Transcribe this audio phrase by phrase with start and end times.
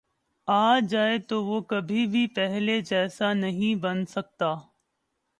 [0.47, 4.53] آ جائے تو وہ کبھی بھی پہلے جیسا نہیں بن سکتا